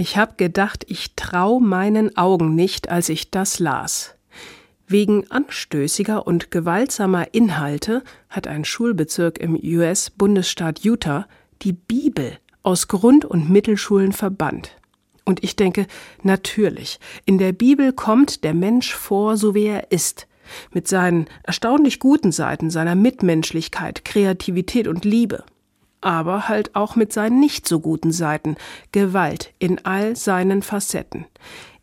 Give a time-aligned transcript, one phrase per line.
[0.00, 4.14] Ich habe gedacht, ich trau meinen Augen nicht, als ich das las.
[4.86, 11.26] Wegen anstößiger und gewaltsamer Inhalte hat ein Schulbezirk im US-Bundesstaat Utah
[11.62, 14.76] die Bibel aus Grund- und Mittelschulen verbannt.
[15.24, 15.88] Und ich denke,
[16.22, 20.28] natürlich, in der Bibel kommt der Mensch vor, so wie er ist,
[20.70, 25.42] mit seinen erstaunlich guten Seiten, seiner Mitmenschlichkeit, Kreativität und Liebe
[26.00, 28.56] aber halt auch mit seinen nicht so guten Seiten,
[28.92, 31.26] Gewalt in all seinen Facetten.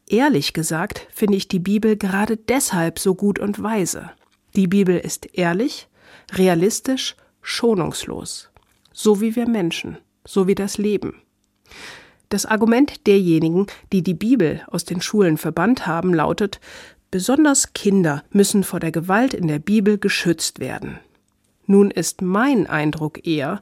[0.08, 4.12] Ehrlich gesagt finde ich die Bibel gerade deshalb so gut und weise.
[4.56, 5.88] Die Bibel ist ehrlich,
[6.32, 8.50] realistisch, schonungslos.
[8.94, 11.22] So wie wir Menschen, so wie das Leben.
[12.30, 16.60] Das Argument derjenigen, die die Bibel aus den Schulen verbannt haben, lautet,
[17.12, 21.00] besonders Kinder müssen vor der Gewalt in der Bibel geschützt werden.
[21.66, 23.62] Nun ist mein Eindruck eher,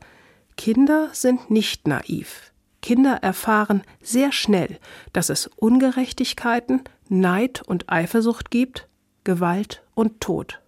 [0.56, 2.52] Kinder sind nicht naiv.
[2.82, 4.78] Kinder erfahren sehr schnell,
[5.14, 8.88] dass es Ungerechtigkeiten, Neid und Eifersucht gibt,
[9.24, 10.60] Gewalt und Tod.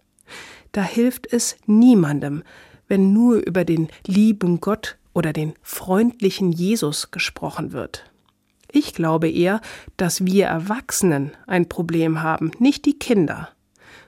[0.72, 2.42] Da hilft es niemandem,
[2.88, 8.10] wenn nur über den lieben Gott oder den freundlichen Jesus gesprochen wird.
[8.70, 9.60] Ich glaube eher,
[9.96, 13.48] dass wir Erwachsenen ein Problem haben, nicht die Kinder.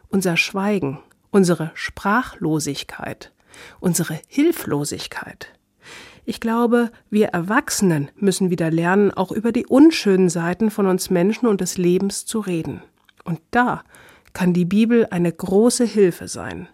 [0.08, 0.98] Unser Schweigen,
[1.30, 3.32] unsere Sprachlosigkeit,
[3.80, 5.52] unsere Hilflosigkeit.
[6.28, 11.46] Ich glaube, wir Erwachsenen müssen wieder lernen, auch über die unschönen Seiten von uns Menschen
[11.46, 12.82] und des Lebens zu reden.
[13.24, 13.82] Und da
[14.34, 16.68] kann die Bibel eine große Hilfe sein.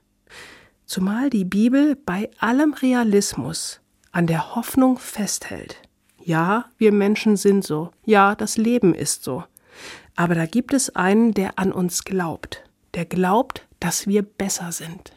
[0.86, 5.76] Zumal die Bibel bei allem Realismus an der Hoffnung festhält.
[6.20, 7.92] Ja, wir Menschen sind so.
[8.04, 9.44] Ja, das Leben ist so.
[10.16, 12.64] Aber da gibt es einen, der an uns glaubt.
[12.94, 15.12] Der glaubt, dass wir besser sind.